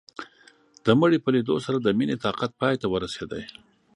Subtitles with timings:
[0.85, 3.31] د مړي په ليدو سره د مينې طاقت پاى ته ورسېد.